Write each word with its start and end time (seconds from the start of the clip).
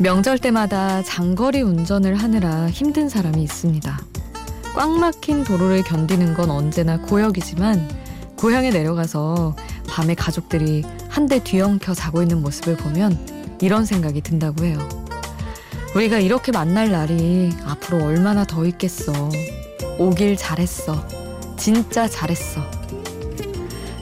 명절 0.00 0.38
때마다 0.38 1.02
장거리 1.02 1.60
운전을 1.62 2.14
하느라 2.14 2.68
힘든 2.70 3.08
사람이 3.08 3.42
있습니다. 3.42 3.98
꽉 4.74 4.90
막힌 4.90 5.42
도로를 5.42 5.82
견디는 5.82 6.34
건 6.34 6.50
언제나 6.50 6.98
고역이지만 7.00 7.88
고향에 8.36 8.70
내려가서 8.70 9.56
밤에 9.88 10.14
가족들이 10.14 10.84
한 11.08 11.26
대 11.28 11.42
뒤엉켜 11.42 11.94
자고 11.94 12.22
있는 12.22 12.40
모습을 12.42 12.76
보면 12.76 13.58
이런 13.60 13.84
생각이 13.84 14.20
든다고 14.20 14.64
해요. 14.64 14.78
우리가 15.96 16.20
이렇게 16.20 16.52
만날 16.52 16.90
날이 16.92 17.50
앞으로 17.66 18.04
얼마나 18.04 18.44
더 18.44 18.64
있겠어. 18.66 19.12
오길 19.98 20.36
잘했어. 20.36 21.04
진짜 21.56 22.06
잘했어. 22.08 22.62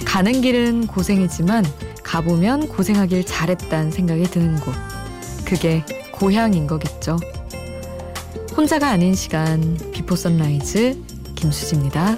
가는 0.05 0.41
길은 0.43 0.89
고생이지만 0.89 1.65
가보면 2.03 2.69
고생하길 2.69 3.25
잘했다는 3.25 3.91
생각이 3.91 4.25
드는 4.25 4.61
곳. 4.61 4.75
그게 5.47 5.85
고향인 6.13 6.67
거겠죠. 6.67 7.17
혼자가 8.57 8.91
아닌 8.91 9.15
시간 9.15 9.79
비포 9.93 10.17
선라이즈 10.17 11.01
김수지입니다. 11.37 12.17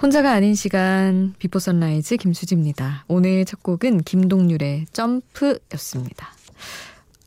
혼자가 0.00 0.32
아닌 0.32 0.54
시간 0.54 1.34
비포 1.40 1.58
선라이즈 1.58 2.18
김수지입니다. 2.18 3.04
오늘 3.08 3.44
첫 3.44 3.64
곡은 3.64 4.04
김동률의 4.04 4.86
점프였습니다. 4.92 6.28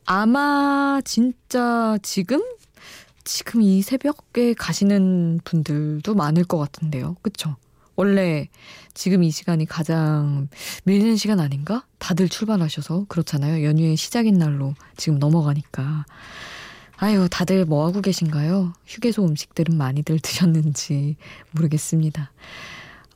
아마 0.06 1.02
진짜 1.04 1.98
지금 2.02 2.42
지금 3.26 3.62
이 3.62 3.82
새벽에 3.82 4.54
가시는 4.54 5.42
분들도 5.44 6.16
많을 6.16 6.46
것 6.46 6.60
같은데요. 6.60 7.18
그쵸? 7.22 7.58
원래 7.98 8.48
지금 8.94 9.22
이 9.24 9.32
시간이 9.32 9.66
가장 9.66 10.48
밀리는 10.86 11.18
시간 11.18 11.42
아닌가? 11.42 11.86
다들 12.00 12.30
출발하셔서 12.30 13.06
그렇잖아요. 13.10 13.66
연휴의 13.66 13.98
시작인 13.98 14.36
날로 14.38 14.76
지금 14.96 15.20
넘어가니까. 15.20 16.06
아유, 17.04 17.28
다들 17.32 17.66
뭐 17.66 17.88
하고 17.88 18.00
계신가요? 18.00 18.74
휴게소 18.86 19.26
음식들은 19.26 19.76
많이들 19.76 20.20
드셨는지 20.20 21.16
모르겠습니다. 21.50 22.32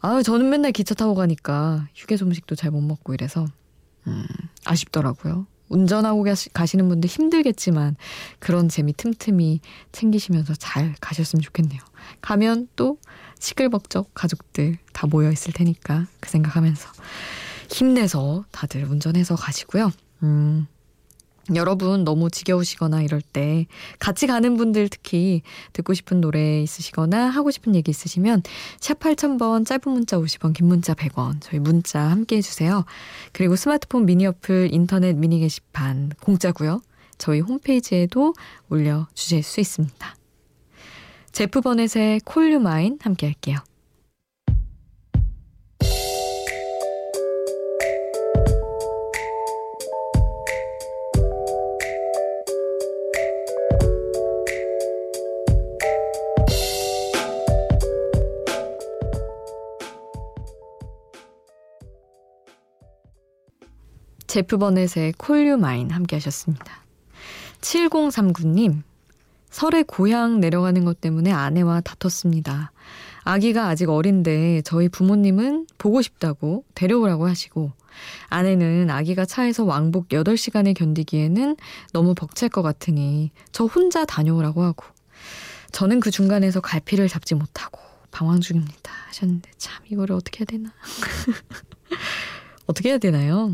아유, 0.01 0.23
저는 0.23 0.49
맨날 0.49 0.71
기차 0.71 0.95
타고 0.95 1.13
가니까 1.13 1.87
휴게소 1.93 2.25
음식도 2.25 2.55
잘 2.55 2.71
못 2.71 2.81
먹고 2.81 3.13
이래서, 3.13 3.45
음, 4.07 4.25
아쉽더라고요. 4.65 5.45
운전하고 5.69 6.23
가시, 6.23 6.49
가시는 6.49 6.89
분들 6.89 7.07
힘들겠지만 7.07 7.95
그런 8.39 8.69
재미 8.69 8.91
틈틈이 8.91 9.61
챙기시면서 9.91 10.55
잘 10.55 10.95
가셨으면 10.99 11.43
좋겠네요. 11.43 11.79
가면 12.21 12.69
또 12.75 12.97
시끌벅적 13.37 14.15
가족들 14.15 14.79
다 14.93 15.05
모여 15.05 15.31
있을 15.31 15.53
테니까 15.53 16.07
그 16.19 16.31
생각하면서 16.31 16.89
힘내서 17.69 18.45
다들 18.49 18.85
운전해서 18.85 19.35
가시고요. 19.35 19.91
음, 20.23 20.65
여러분 21.53 22.03
너무 22.03 22.31
지겨우시거나 22.31 23.03
이럴 23.03 23.21
때 23.21 23.67
같이 23.99 24.25
가는 24.25 24.57
분들 24.57 24.89
특히 24.89 25.43
듣고 25.73 25.93
싶은 25.93 26.21
노래 26.21 26.61
있으시거나 26.61 27.29
하고 27.29 27.51
싶은 27.51 27.75
얘기 27.75 27.91
있으시면 27.91 28.41
샵 28.79 28.99
8000번 28.99 29.65
짧은 29.65 29.81
문자 29.85 30.17
50원 30.17 30.53
긴 30.53 30.67
문자 30.67 30.93
100원 30.95 31.37
저희 31.41 31.59
문자 31.59 31.99
함께 32.01 32.37
해주세요. 32.37 32.85
그리고 33.31 33.55
스마트폰 33.55 34.05
미니 34.05 34.25
어플 34.25 34.69
인터넷 34.71 35.13
미니 35.15 35.39
게시판 35.39 36.13
공짜고요. 36.21 36.81
저희 37.17 37.39
홈페이지에도 37.41 38.33
올려주실 38.69 39.43
수 39.43 39.59
있습니다. 39.59 40.15
제프 41.31 41.61
버넷의 41.61 42.21
콜 42.25 42.51
유 42.51 42.59
마인 42.59 42.97
함께 43.01 43.27
할게요. 43.27 43.57
제프 64.35 64.57
버넷의 64.57 65.13
콜유 65.13 65.55
마인 65.55 65.91
함께 65.91 66.17
하셨습니다. 66.17 66.83
7039님, 67.61 68.83
설에 69.49 69.83
고향 69.83 70.41
내려가는 70.41 70.83
것 70.83 70.99
때문에 70.99 71.31
아내와 71.31 71.79
다퉜습니다. 71.79 72.73
아기가 73.23 73.69
아직 73.69 73.89
어린데 73.89 74.63
저희 74.63 74.89
부모님은 74.89 75.67
보고 75.77 76.01
싶다고 76.01 76.65
데려오라고 76.75 77.29
하시고 77.29 77.71
아내는 78.27 78.89
아기가 78.89 79.23
차에서 79.23 79.63
왕복 79.63 80.09
8시간을 80.09 80.75
견디기에는 80.75 81.55
너무 81.93 82.13
벅찰 82.13 82.49
것 82.49 82.61
같으니 82.61 83.31
저 83.53 83.63
혼자 83.63 84.03
다녀오라고 84.03 84.63
하고 84.63 84.83
저는 85.71 86.01
그 86.01 86.11
중간에서 86.11 86.59
갈피를 86.59 87.07
잡지 87.07 87.35
못하고 87.35 87.79
방황 88.11 88.41
중입니다 88.41 88.91
하셨는데 89.07 89.49
참 89.57 89.81
이거를 89.87 90.13
어떻게 90.13 90.39
해야 90.39 90.45
되나 90.45 90.73
어떻게 92.67 92.89
해야 92.89 92.97
되나요? 92.97 93.53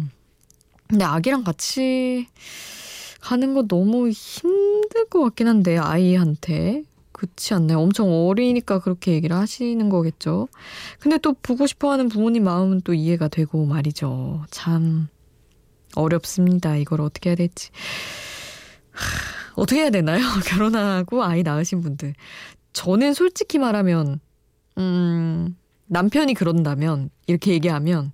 근데 0.92 1.06
아기랑 1.06 1.46
같이 1.46 2.28
가는 3.22 3.54
거 3.54 3.66
너무 3.66 4.10
힘들 4.10 5.06
것 5.06 5.22
같긴 5.22 5.48
한데 5.48 5.78
아이한테 5.78 6.84
그렇지 7.14 7.54
않나요? 7.54 7.80
엄청 7.80 8.12
어리니까 8.12 8.80
그렇게 8.80 9.14
얘기를 9.14 9.34
하시는 9.38 9.88
거겠죠. 9.88 10.50
근데 11.00 11.18
또 11.18 11.34
보고 11.42 11.66
싶어하는 11.66 12.10
부모님 12.10 12.44
마음은 12.44 12.82
또 12.82 12.94
이해가 12.94 13.30
되고 13.30 13.66
말이죠. 13.66 14.44
참 14.52 15.08
어렵습니다. 15.96 16.76
이걸 16.76 17.00
어떻게 17.00 17.30
해야 17.30 17.38
될지. 17.38 17.70
하, 18.92 19.54
어떻게 19.56 19.80
해야 19.84 19.92
되나요? 19.92 20.20
결혼하고 20.46 21.24
아이 21.24 21.42
낳으신 21.42 21.80
분들. 21.80 22.16
저는 22.74 23.14
솔직히 23.14 23.60
말하면 23.60 24.20
음 24.78 25.56
남편이 25.88 26.34
그런다면 26.34 27.12
이렇게 27.28 27.54
얘기하면 27.54 28.12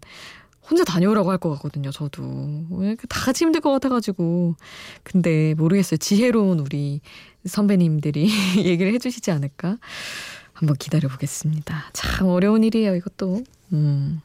혼자 0.70 0.84
다녀오라고 0.84 1.32
할 1.32 1.38
것 1.38 1.50
같거든요, 1.56 1.92
저도. 1.92 2.24
다 3.10 3.22
같이 3.26 3.46
힘들 3.46 3.62
것 3.62 3.72
같아가지고. 3.72 4.56
근데 5.04 5.54
모르겠어요. 5.56 5.98
지혜로운 5.98 6.60
우리 6.60 7.02
선배님들이 7.46 8.30
얘기를 8.66 8.94
해주시지 8.94 9.32
않을까? 9.32 9.78
한번 10.54 10.76
기다려 10.78 11.08
보겠습니다. 11.10 11.92
참 11.94 12.28
어려운 12.28 12.64
일이에요, 12.64 12.96
이것도. 12.96 13.44
음. 13.74 14.22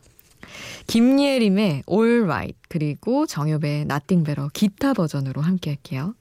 김예림의 0.87 1.85
All 1.91 2.23
Right 2.25 2.59
그리고 2.69 3.27
정엽의 3.27 3.83
Nothing 3.83 4.25
Better 4.25 4.49
기타 4.53 4.93
버전으로 4.95 5.41
함께 5.41 5.71
할게요. 5.71 6.15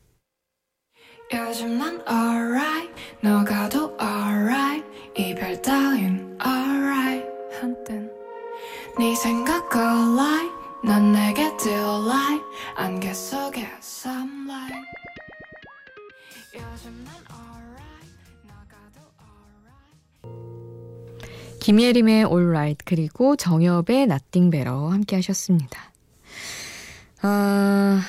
요즘 1.33 1.77
난 1.77 2.01
alright 2.09 2.91
너가 3.21 3.69
도 3.69 3.97
alright 4.01 4.85
이별 5.17 5.61
따윈 5.61 6.37
alright 6.45 7.25
한땐 7.59 8.10
네 8.99 9.15
생각 9.15 9.73
alright 9.75 10.51
넌 10.83 11.13
내게 11.13 11.55
delight 11.57 12.43
안개 12.75 13.13
속에 13.13 13.67
sunlight 13.81 14.75
요즘 16.53 17.05
난 17.05 17.15
alright. 17.31 18.09
너가도 18.43 18.99
alright. 20.25 21.59
김예림의 21.61 22.25
alright 22.25 22.83
그리고 22.85 23.35
정엽의 23.35 24.03
nothing 24.03 24.51
better 24.51 24.91
함께 24.91 25.15
하셨습니다. 25.17 25.91
아 27.21 28.01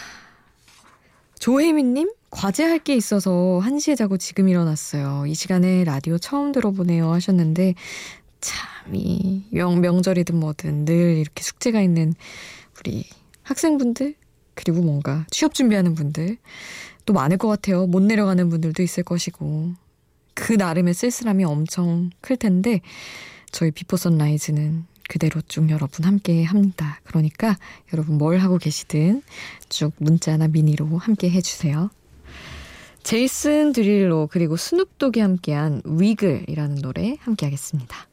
조혜민님 1.38 2.10
과제할 2.30 2.80
게 2.80 2.96
있어서 2.96 3.60
1시에 3.62 3.96
자고 3.96 4.16
지금 4.16 4.48
일어났어요. 4.48 5.26
이 5.26 5.34
시간에 5.34 5.84
라디오 5.84 6.18
처음 6.18 6.50
들어보네요 6.50 7.12
하셨는데 7.12 7.74
참 8.40 8.71
이 8.92 9.42
명절이든 9.52 10.36
뭐든 10.36 10.84
늘 10.84 11.16
이렇게 11.16 11.42
숙제가 11.42 11.80
있는 11.80 12.14
우리 12.78 13.04
학생분들 13.42 14.14
그리고 14.54 14.82
뭔가 14.82 15.26
취업 15.30 15.54
준비하는 15.54 15.94
분들 15.94 16.36
또 17.04 17.12
많을 17.12 17.36
것 17.38 17.48
같아요. 17.48 17.86
못 17.86 18.02
내려가는 18.02 18.48
분들도 18.48 18.82
있을 18.82 19.02
것이고 19.02 19.72
그 20.34 20.52
나름의 20.52 20.94
쓸쓸함이 20.94 21.44
엄청 21.44 22.10
클 22.20 22.36
텐데 22.36 22.80
저희 23.50 23.70
비포 23.70 23.96
선라이즈는 23.96 24.86
그대로 25.08 25.40
쭉 25.42 25.68
여러분 25.70 26.04
함께 26.04 26.42
합니다. 26.42 27.00
그러니까 27.04 27.56
여러분 27.92 28.16
뭘 28.18 28.38
하고 28.38 28.56
계시든 28.56 29.22
쭉 29.68 29.92
문자나 29.98 30.48
미니로 30.48 30.96
함께 30.98 31.28
해주세요. 31.30 31.90
제이슨 33.02 33.72
드릴로 33.72 34.28
그리고 34.30 34.56
스눕독이 34.56 35.20
함께한 35.20 35.82
위글이라는 35.84 36.76
노래 36.76 37.16
함께 37.20 37.46
하겠습니다. 37.46 38.11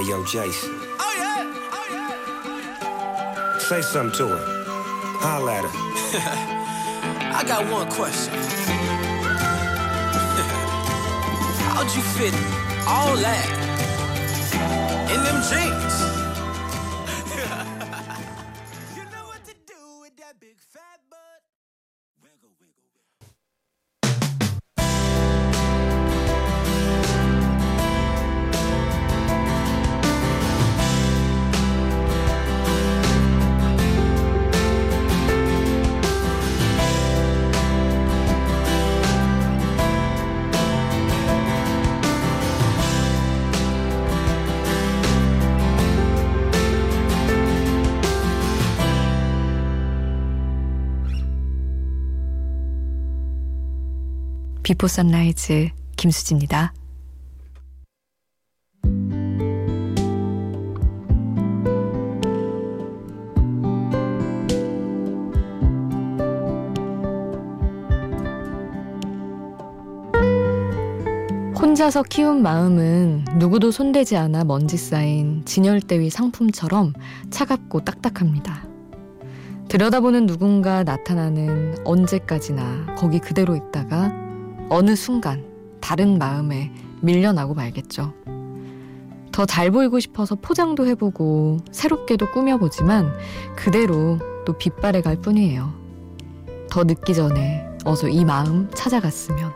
Hey, 0.00 0.08
yo, 0.08 0.24
Jason. 0.24 0.70
Oh, 0.98 1.14
yeah. 1.18 1.44
Oh, 1.72 1.86
yeah. 1.92 3.58
Say 3.58 3.82
something 3.82 4.16
to 4.16 4.28
her. 4.28 4.40
Holla 5.20 5.56
at 5.56 5.64
her. 5.64 5.70
I 7.36 7.44
got 7.46 7.70
one 7.70 7.86
question. 7.90 8.32
How'd 11.66 11.94
you 11.94 12.00
fit 12.16 12.32
all 12.88 13.14
that 13.14 13.46
in 15.12 15.22
them 15.22 15.42
jeans? 15.50 16.09
비포 54.62 54.86
선라이즈 54.88 55.70
김수지입니다. 55.96 56.72
혼자서 71.60 72.02
키운 72.02 72.42
마음은 72.42 73.24
누구도 73.36 73.70
손대지 73.70 74.16
않아 74.16 74.44
먼지 74.44 74.76
쌓인 74.76 75.44
진열대위 75.44 76.10
상품처럼 76.10 76.92
차갑고 77.30 77.84
딱딱합니다. 77.84 78.66
들여다보는 79.68 80.26
누군가 80.26 80.82
나타나는 80.82 81.76
언제까지나 81.84 82.96
거기 82.96 83.18
그대로 83.18 83.54
있다가 83.56 84.19
어느 84.70 84.94
순간 84.96 85.44
다른 85.80 86.16
마음에 86.16 86.72
밀려나고 87.02 87.54
말겠죠. 87.54 88.14
더 89.32 89.44
잘 89.46 89.70
보이고 89.70 89.98
싶어서 90.00 90.34
포장도 90.36 90.86
해보고 90.86 91.58
새롭게도 91.72 92.30
꾸며보지만 92.30 93.12
그대로 93.56 94.18
또 94.44 94.52
빛바래 94.52 95.00
갈 95.02 95.16
뿐이에요. 95.16 95.72
더 96.70 96.84
늦기 96.84 97.14
전에 97.14 97.66
어서 97.84 98.08
이 98.08 98.24
마음 98.24 98.70
찾아갔으면. 98.74 99.52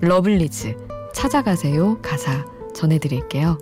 러블리즈 0.00 0.76
찾아가세요 1.14 1.98
가사 2.02 2.44
전해드릴게요. 2.74 3.58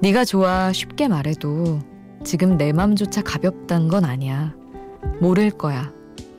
네가 0.00 0.24
좋아 0.24 0.72
쉽게 0.72 1.08
말해도 1.08 1.78
지금 2.24 2.58
내 2.58 2.72
맘조차 2.72 3.22
가볍단 3.22 3.88
건 3.88 4.04
아니야. 4.04 4.54
모를 5.20 5.50
거야. 5.50 5.92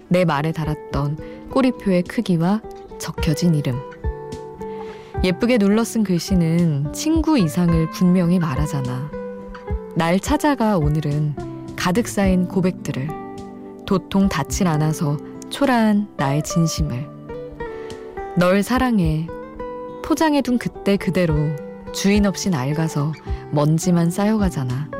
내 0.09 0.25
말에 0.25 0.51
달았던 0.51 1.34
꼬리표의 1.56 2.04
크기와 2.04 2.62
적혀진 3.00 3.56
이름. 3.56 3.80
예쁘게 5.24 5.57
눌러 5.57 5.86
쓴 5.86 6.04
글씨는 6.04 6.92
친구 6.92 7.40
이상을 7.40 7.92
분명히 7.92 8.40
말하잖아. 8.40 9.10
날 9.96 10.19
찾아가 10.19 10.78
오늘은 10.78 11.36
가득 11.78 12.10
쌓인 12.10 12.50
고백들을 12.50 13.07
도통 13.86 14.28
닿질 14.28 14.68
않아서 14.68 15.18
초라한 15.50 16.10
나의 16.18 16.44
진심을 16.44 17.07
널 18.38 18.62
사랑해 18.62 19.28
포장해둔 20.04 20.57
그때 20.57 20.98
그대로 20.98 21.36
주인 21.94 22.25
없이 22.25 22.50
낡아서 22.50 23.13
먼지만 23.52 24.12
쌓여가잖아. 24.12 24.94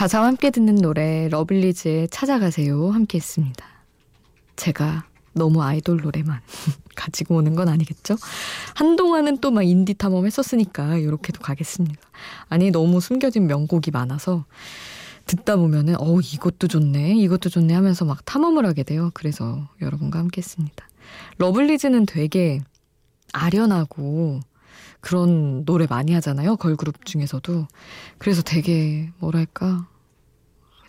가사와 0.00 0.28
함께 0.28 0.48
듣는 0.48 0.76
노래 0.76 1.28
러블리즈의 1.28 2.08
찾아가세요 2.08 2.88
함께 2.88 3.18
했습니다. 3.18 3.66
제가 4.56 5.04
너무 5.34 5.62
아이돌 5.62 5.98
노래만 5.98 6.40
가지고 6.96 7.36
오는 7.36 7.54
건 7.54 7.68
아니겠죠? 7.68 8.16
한동안은 8.76 9.42
또 9.42 9.50
막 9.50 9.62
인디 9.62 9.92
탐험 9.92 10.24
했었으니까 10.24 10.96
이렇게도 10.96 11.42
가겠습니다. 11.42 12.00
아니 12.48 12.70
너무 12.70 13.02
숨겨진 13.02 13.46
명곡이 13.46 13.90
많아서 13.90 14.46
듣다 15.26 15.56
보면은 15.56 15.96
어 16.00 16.18
이것도 16.18 16.68
좋네 16.68 17.16
이것도 17.16 17.50
좋네 17.50 17.74
하면서 17.74 18.06
막 18.06 18.24
탐험을 18.24 18.64
하게 18.64 18.84
돼요. 18.84 19.10
그래서 19.12 19.68
여러분과 19.82 20.18
함께 20.18 20.38
했습니다. 20.38 20.88
러블리즈는 21.36 22.06
되게 22.06 22.62
아련하고 23.34 24.40
그런 25.00 25.64
노래 25.64 25.86
많이 25.88 26.12
하잖아요. 26.14 26.56
걸그룹 26.56 27.04
중에서도. 27.04 27.66
그래서 28.18 28.42
되게 28.42 29.10
뭐랄까 29.18 29.86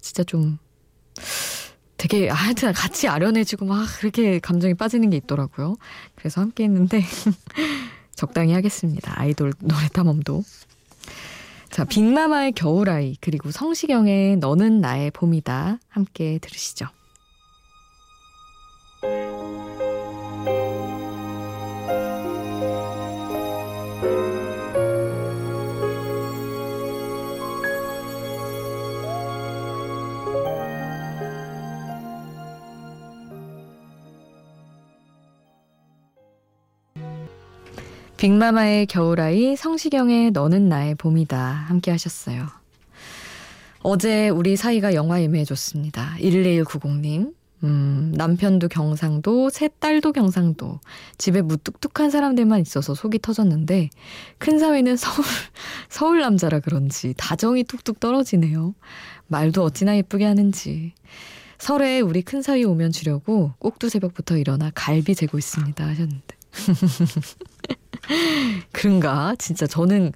진짜 0.01 0.24
좀 0.24 0.58
되게 1.98 2.30
하여튼 2.30 2.74
같이 2.74 3.08
아련해지고 3.08 3.65
막 3.65 3.86
그렇게 4.00 4.39
감정이 4.39 4.74
빠지는 4.74 5.12
게 5.12 5.18
있더라고요. 5.18 5.75
그래서 6.15 6.41
함께 6.41 6.63
했는데 6.63 7.01
적당히 8.15 8.53
하겠습니다. 8.53 9.13
아이돌 9.20 9.53
노래 9.60 9.88
탐험도. 9.88 10.44
자, 11.70 11.86
빅마마의 11.86 12.51
겨울아이 12.51 13.15
그리고 13.22 13.50
성시경의 13.51 14.38
너는 14.38 14.82
나의 14.82 15.12
봄이다 15.12 15.80
함께 15.89 16.38
들으시죠. 16.39 16.88
빅마마의 38.22 38.86
겨울아이, 38.86 39.56
성시경의 39.56 40.30
너는 40.30 40.70
나의 40.70 40.94
봄이다 40.94 41.40
함께 41.40 41.90
하셨어요. 41.90 42.46
어제 43.80 44.30
우리 44.30 44.56
사이가 44.56 44.94
영화 44.94 45.20
예매해줬습니다. 45.24 46.18
12190님. 46.20 47.34
음, 47.63 48.13
남편도 48.16 48.68
경상도, 48.68 49.50
새 49.50 49.70
딸도 49.80 50.12
경상도. 50.12 50.80
집에 51.18 51.42
무뚝뚝한 51.42 52.12
사람들만 52.12 52.62
있어서 52.62 52.94
속이 52.94 53.18
터졌는데, 53.24 53.90
큰 54.38 54.60
사위는 54.60 54.98
서울, 54.98 55.25
서울 55.90 56.20
남자라 56.20 56.60
그런지 56.60 57.16
다정이 57.18 57.63
뚝뚝 57.63 58.00
떨어지네요. 58.00 58.75
말도 59.30 59.63
어찌나 59.63 59.98
예쁘게 59.98 60.25
하는지. 60.25 60.94
설에 61.58 62.01
우리 62.01 62.22
큰 62.22 62.44
사위 62.44 62.66
오면 62.66 62.92
주려고 62.92 63.54
꼭두 63.58 63.90
새벽부터 63.90 64.38
일어나 64.38 64.72
갈비 64.75 65.16
재고 65.16 65.40
있습니다 65.40 65.84
하셨는데. 65.84 66.36
그런가? 68.72 69.36
진짜 69.38 69.67
저는 69.67 70.12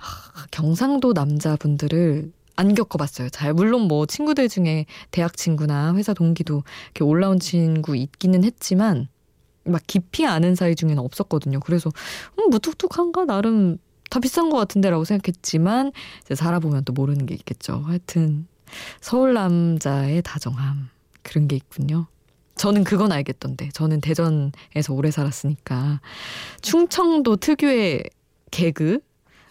아, 0.00 0.46
경상도 0.50 1.12
남자분들을 1.12 2.32
안 2.56 2.74
겪어봤어요. 2.74 3.30
잘 3.30 3.54
물론 3.54 3.82
뭐 3.82 4.04
친구들 4.06 4.48
중에 4.48 4.86
대학 5.10 5.36
친구나 5.36 5.94
회사 5.94 6.12
동기도 6.12 6.62
이렇게 6.86 7.04
올라온 7.04 7.38
친구 7.40 7.96
있기는 7.96 8.44
했지만 8.44 9.08
막 9.64 9.80
깊이 9.86 10.26
아는 10.26 10.54
사이 10.54 10.74
중에는 10.74 10.98
없었거든요. 10.98 11.60
그래서 11.60 11.90
음, 12.38 12.50
무뚝뚝한가 12.50 13.24
나름 13.24 13.78
다 14.10 14.20
비싼 14.20 14.50
것 14.50 14.58
같은데라고 14.58 15.04
생각했지만 15.04 15.92
이제 16.22 16.34
살아보면 16.34 16.84
또 16.84 16.92
모르는 16.92 17.26
게 17.26 17.34
있겠죠. 17.34 17.82
하여튼 17.86 18.46
서울 19.00 19.34
남자의 19.34 20.22
다정함 20.22 20.90
그런 21.22 21.48
게 21.48 21.56
있군요. 21.56 22.06
저는 22.60 22.84
그건 22.84 23.10
알겠던데. 23.10 23.70
저는 23.72 24.02
대전에서 24.02 24.92
오래 24.92 25.10
살았으니까 25.10 26.02
충청도 26.60 27.36
특유의 27.36 28.04
개그 28.50 29.00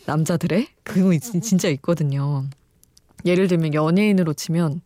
남자들의 0.05 0.67
그거 0.83 1.17
진짜 1.17 1.69
있거든요. 1.69 2.45
예를 3.25 3.47
들면 3.47 3.73
연예인으로 3.73 4.33
치면 4.33 4.81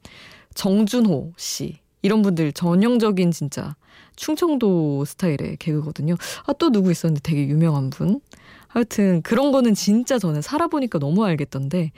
정준호 0.55 1.33
씨, 1.35 1.79
이런 2.01 2.21
분들 2.21 2.53
전형적인 2.53 3.31
진짜 3.31 3.75
충청도 4.15 5.03
스타일의 5.03 5.57
개그거든요. 5.59 6.15
아, 6.45 6.53
또 6.53 6.69
누구 6.71 6.91
있었는데 6.91 7.19
되게 7.23 7.45
유명한 7.45 7.89
분. 7.89 8.21
하여튼 8.69 9.21
그런 9.21 9.51
거는 9.51 9.73
진짜 9.73 10.17
저는 10.17 10.41
살아보니까 10.41 10.97
너무 10.97 11.25
알겠던데 11.25 11.91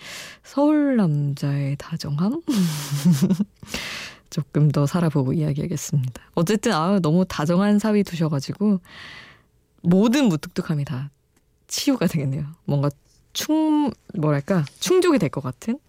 서울 0.43 0.97
남자의 0.97 1.75
다정함? 1.77 2.41
조금 4.35 4.69
더 4.69 4.85
살아보고 4.85 5.31
이야기하겠습니다. 5.31 6.21
어쨌든 6.33 6.73
아 6.73 6.99
너무 6.99 7.23
다정한 7.25 7.79
사위 7.79 8.03
두셔가지고 8.03 8.81
모든 9.81 10.25
무뚝뚝함이 10.25 10.83
다 10.83 11.09
치유가 11.67 12.05
되겠네요. 12.07 12.45
뭔가 12.65 12.89
충 13.31 13.91
뭐랄까 14.13 14.65
충족이 14.81 15.19
될 15.19 15.29
것 15.29 15.41
같은 15.41 15.79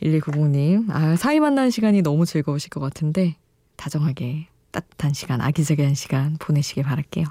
1290님 0.00 0.88
아 0.90 1.16
사위 1.16 1.40
만나는 1.40 1.70
시간이 1.72 2.02
너무 2.02 2.26
즐거우실 2.26 2.70
것 2.70 2.78
같은데 2.78 3.34
다정하게 3.74 4.46
따뜻한 4.70 5.12
시간 5.12 5.40
아기자기한 5.40 5.96
시간 5.96 6.36
보내시길 6.38 6.84
바랄게요. 6.84 7.26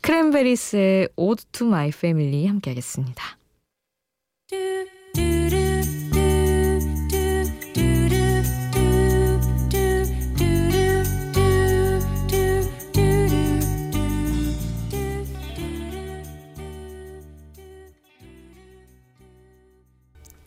크랜베리스의 0.00 1.08
Ode 1.14 1.44
to 1.52 1.68
My 1.68 1.88
Family 1.90 2.48
함께 2.48 2.70
하겠습니다. 2.72 3.38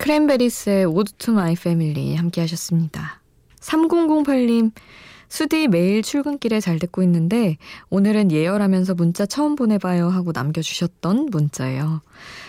크랜베리스의 0.03 0.85
Ode 0.85 1.13
to 1.17 1.33
My 1.33 1.53
Family 1.53 2.15
함께 2.15 2.41
하셨습니다. 2.41 3.21
3008님 3.61 4.73
수디 5.29 5.69
매일 5.69 6.01
출근길에 6.01 6.59
잘 6.59 6.77
듣고 6.77 7.01
있는데 7.03 7.55
오늘은 7.89 8.29
예열하면서 8.33 8.95
문자 8.95 9.25
처음 9.25 9.55
보내봐요 9.55 10.09
하고 10.09 10.33
남겨주셨던 10.33 11.27
문자예요. 11.31 12.01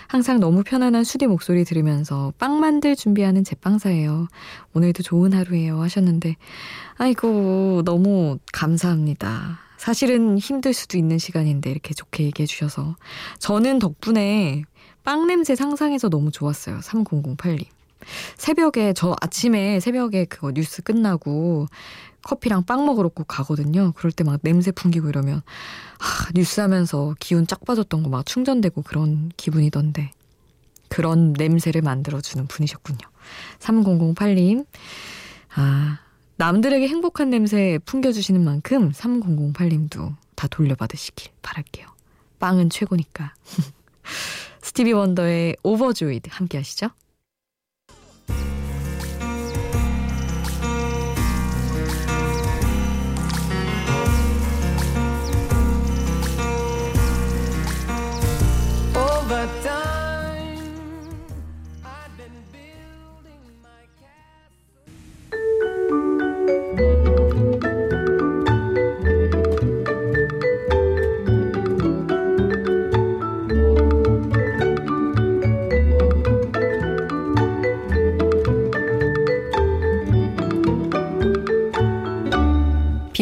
항상 0.09 0.41
너무 0.41 0.65
편안한 0.65 1.05
수디 1.05 1.29
목소리 1.29 1.65
들으면서 1.65 2.33
빵 2.39 2.59
만들 2.59 2.97
준비하는 2.97 3.45
제빵사예요. 3.45 4.27
오늘도 4.73 5.05
좋은 5.05 5.33
하루예요 5.33 5.81
하셨는데 5.81 6.35
아이고 6.97 7.83
너무 7.85 8.39
감사합니다. 8.53 9.61
사실은 9.77 10.39
힘들 10.39 10.73
수도 10.73 10.99
있는 10.99 11.19
시간인데 11.19 11.71
이렇게 11.71 11.95
좋게 11.95 12.25
얘기해 12.25 12.47
주셔서 12.47 12.97
저는 13.39 13.79
덕분에 13.79 14.65
빵 15.05 15.27
냄새 15.27 15.55
상상해서 15.55 16.09
너무 16.09 16.31
좋았어요. 16.31 16.79
3008님. 16.81 17.67
새벽에 18.37 18.93
저 18.93 19.17
아침에 19.21 19.81
새벽에 19.81 20.25
그거 20.27 20.53
뉴스 20.53 20.83
끝나고 20.83 21.67
커피랑 22.23 22.65
빵 22.65 22.85
먹으러 22.87 23.09
꼭 23.09 23.27
가거든요. 23.29 23.93
그럴 23.97 24.13
때 24.13 24.25
막 24.25 24.41
냄새 24.43 24.73
풍기고 24.73 25.09
이러면 25.09 25.43
아, 25.99 26.29
뉴스 26.35 26.61
하면서 26.61 27.15
기운 27.21 27.47
쫙 27.47 27.65
빠졌던 27.65 28.03
거 28.03 28.09
막 28.11 28.27
충전되고 28.27 28.83
그런 28.83 29.31
기분이던데 29.37 30.11
그런 30.89 31.33
냄새를 31.35 31.83
만들어주는 31.83 32.47
분이셨군요. 32.47 32.99
3008님 33.61 34.67
아 35.55 35.99
남들에게 36.37 36.89
행복한 36.89 37.31
냄새 37.31 37.79
풍겨주시는 37.87 38.43
만큼 38.45 38.91
3008님도 38.93 40.15
다 40.35 40.49
돌려받으시길 40.49 41.31
바랄게요. 41.43 41.87
빵은 42.39 42.71
최고니까. 42.71 43.35
스티비 44.75 44.93
원더의 44.93 45.57
오버조이드 45.63 46.31
함께 46.33 46.59
하시죠. 46.59 46.91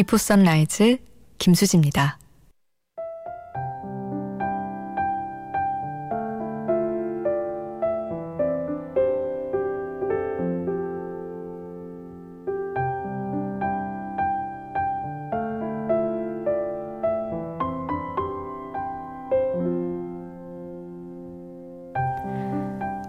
비포 0.03 0.17
선라이즈 0.17 0.97
김수지입니다. 1.37 2.19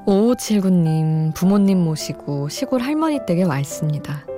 오오칠구님 0.07 1.33
부모님 1.35 1.83
모시고 1.83 2.49
시골 2.51 2.83
할머니 2.83 3.19
댁에 3.27 3.43
와 3.43 3.59
있습니다. 3.59 4.34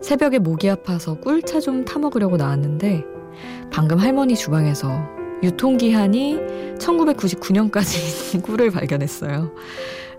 새벽에 0.00 0.38
목이 0.38 0.68
아파서 0.70 1.14
꿀차 1.20 1.60
좀 1.60 1.84
타먹으려고 1.84 2.36
나왔는데 2.36 3.04
방금 3.72 3.98
할머니 3.98 4.34
주방에서 4.34 4.90
유통기한이 5.42 6.38
1999년까지 6.78 8.42
꿀을 8.44 8.70
발견했어요. 8.70 9.52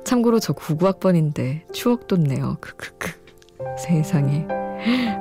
참고로 0.04 0.40
저 0.40 0.54
99학번인데 0.54 1.72
추억 1.74 2.08
돋네요. 2.08 2.58
크크크. 2.60 3.12
세상에. 3.78 4.48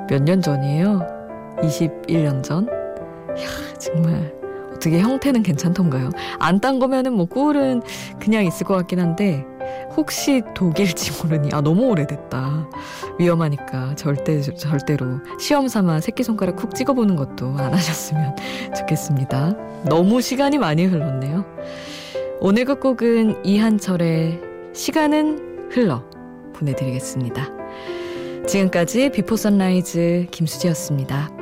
몇 0.09 0.23
년 0.23 0.41
전이에요? 0.41 1.01
21년 1.61 2.41
전? 2.43 2.67
이야, 3.37 3.47
정말. 3.77 4.33
어떻게 4.73 4.99
형태는 4.99 5.43
괜찮던가요? 5.43 6.09
안 6.39 6.59
딴 6.59 6.79
거면은 6.79 7.13
뭐 7.13 7.25
꿀은 7.25 7.83
그냥 8.19 8.43
있을 8.45 8.65
것 8.65 8.73
같긴 8.75 8.99
한데 8.99 9.45
혹시 9.95 10.41
독일지 10.55 11.11
모르니 11.21 11.49
아 11.53 11.61
너무 11.61 11.87
오래됐다. 11.87 12.69
위험하니까 13.19 13.95
절대 13.95 14.41
절대로 14.41 15.19
시험 15.39 15.67
삼아 15.67 16.01
새끼손가락 16.01 16.55
쿡 16.55 16.75
찍어보는 16.75 17.15
것도 17.15 17.55
안 17.57 17.73
하셨으면 17.73 18.35
좋겠습니다. 18.77 19.55
너무 19.85 20.21
시간이 20.21 20.57
많이 20.57 20.85
흘렀네요. 20.85 21.45
오늘 22.39 22.65
끝곡은 22.65 23.45
이한철의 23.45 24.41
시간은 24.73 25.69
흘러 25.71 26.03
보내드리겠습니다. 26.53 27.49
지금까지 28.47 29.11
비포 29.11 29.35
선라이즈 29.35 30.27
김수지였습니다. 30.31 31.40